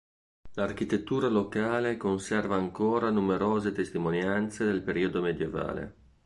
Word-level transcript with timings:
L'architettura 0.53 1.27
locale 1.27 1.95
conserva 1.97 2.55
ancora 2.55 3.11
numerose 3.11 3.71
testimonianze 3.71 4.65
del 4.65 4.81
periodo 4.81 5.21
medievale. 5.21 5.95